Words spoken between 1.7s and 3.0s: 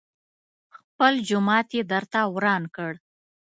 يې درته وران کړ.